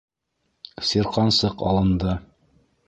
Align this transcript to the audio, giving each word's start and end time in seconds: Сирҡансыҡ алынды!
Сирҡансыҡ 0.93 1.63
алынды! 1.71 2.19